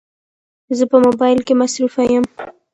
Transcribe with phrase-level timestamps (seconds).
[0.77, 2.25] زه په موبایل کې مصروفه یم